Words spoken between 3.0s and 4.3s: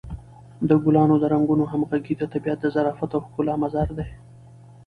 او ښکلا مظهر دی.